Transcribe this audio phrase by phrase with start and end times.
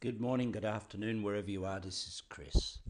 [0.00, 1.80] Good morning, good afternoon, wherever you are.
[1.80, 2.80] This is Chris.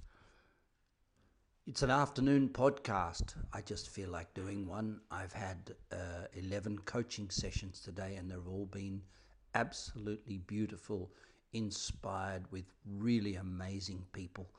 [1.64, 3.36] It's an afternoon podcast.
[3.52, 5.00] I just feel like doing one.
[5.12, 9.02] I've had uh, 11 coaching sessions today, and they've all been
[9.54, 11.12] absolutely beautiful,
[11.52, 14.50] inspired with really amazing people,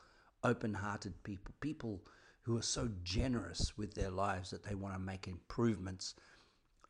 [0.42, 2.00] open hearted people, people
[2.40, 6.14] who are so generous with their lives that they want to make improvements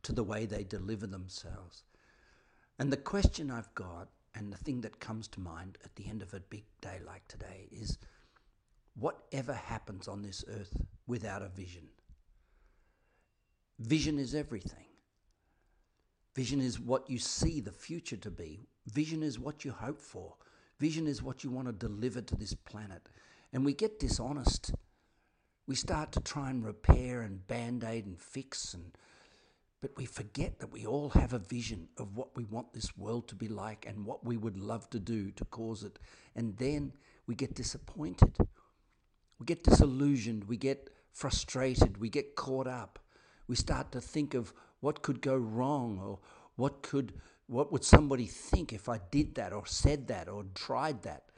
[0.05, 1.83] to the way they deliver themselves.
[2.79, 6.23] And the question I've got and the thing that comes to mind at the end
[6.23, 7.99] of a big day like today is
[8.95, 11.89] whatever happens on this earth without a vision?
[13.79, 14.87] Vision is everything.
[16.35, 18.69] Vision is what you see the future to be.
[18.87, 20.35] Vision is what you hope for.
[20.79, 23.09] Vision is what you want to deliver to this planet.
[23.53, 24.73] And we get dishonest.
[25.67, 28.93] We start to try and repair and band aid and fix and
[29.81, 33.29] but we forget that we all have a vision of what we want this world
[33.29, 35.99] to be like and what we would love to do to cause it.
[36.35, 36.93] And then
[37.27, 38.37] we get disappointed.
[39.39, 40.45] We get disillusioned.
[40.45, 41.99] We get frustrated.
[41.99, 42.99] We get caught up.
[43.47, 46.19] We start to think of what could go wrong or
[46.57, 47.13] what could
[47.47, 51.31] what would somebody think if I did that or said that or tried that.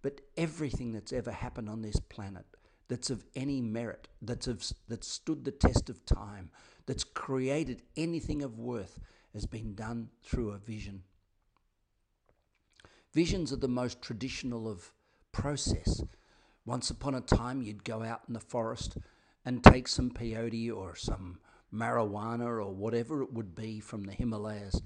[0.00, 2.46] But everything that's ever happened on this planet
[2.88, 6.50] that's of any merit, that's of, that's stood the test of time,
[6.86, 8.98] that's created anything of worth
[9.32, 11.02] has been done through a vision.
[13.12, 14.92] Visions are the most traditional of
[15.32, 16.02] process.
[16.66, 18.96] Once upon a time, you'd go out in the forest
[19.44, 21.38] and take some peyote or some
[21.72, 24.80] marijuana or whatever it would be from the Himalayas,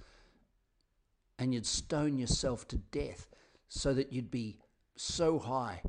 [1.38, 3.28] and you'd stone yourself to death
[3.68, 4.58] so that you'd be
[4.96, 5.82] so high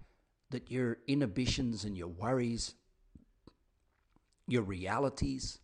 [0.51, 2.73] that your inhibitions and your worries,
[4.47, 5.59] your realities,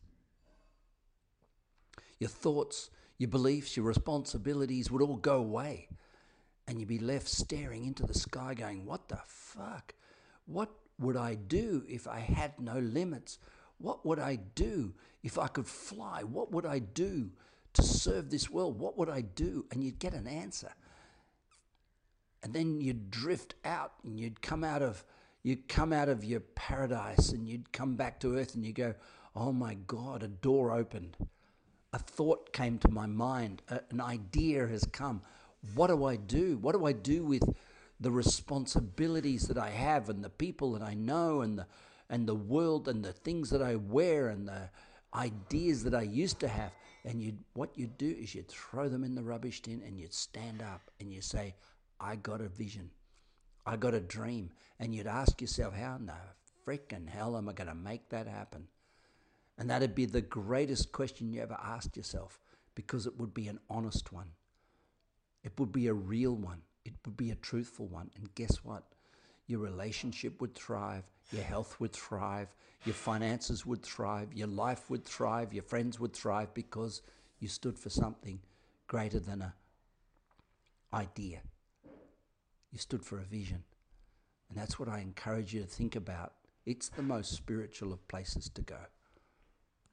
[2.20, 5.88] your thoughts, your beliefs, your responsibilities would all go away.
[6.68, 9.94] And you'd be left staring into the sky going, What the fuck?
[10.46, 13.38] What would I do if I had no limits?
[13.78, 16.24] What would I do if I could fly?
[16.24, 17.32] What would I do
[17.74, 18.80] to serve this world?
[18.80, 19.66] What would I do?
[19.72, 20.72] And you'd get an answer.
[22.46, 25.04] And then you'd drift out and you'd come out of
[25.44, 28.96] you'd come out of your paradise and you'd come back to earth and you go,
[29.36, 31.18] Oh my God, a door opened
[31.96, 35.22] a thought came to my mind, a, an idea has come.
[35.76, 36.58] What do I do?
[36.58, 37.44] What do I do with
[38.02, 41.66] the responsibilities that I have and the people that I know and the
[42.10, 44.70] and the world and the things that I wear and the
[45.16, 46.74] ideas that I used to have?
[47.06, 50.14] And you what you do is you'd throw them in the rubbish bin and you'd
[50.14, 51.56] stand up and you say,
[52.00, 52.92] I got a vision.
[53.66, 54.52] I got a dream.
[54.80, 56.14] And you'd ask yourself, how in the
[56.66, 58.68] freaking hell am I going to make that happen?
[59.58, 62.40] And that'd be the greatest question you ever asked yourself
[62.76, 64.32] because it would be an honest one.
[65.44, 66.62] It would be a real one.
[66.84, 68.12] It would be a truthful one.
[68.16, 68.84] And guess what?
[69.48, 72.48] Your relationship would thrive, your health would thrive,
[72.84, 77.02] your finances would thrive, your life would thrive, your friends would thrive because
[77.40, 78.40] you stood for something
[78.88, 79.54] greater than a
[80.94, 81.42] idea.
[82.76, 83.64] You stood for a vision.
[84.50, 86.34] And that's what I encourage you to think about.
[86.66, 88.80] It's the most spiritual of places to go.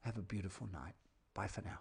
[0.01, 0.95] Have a beautiful night.
[1.33, 1.79] Bye for now.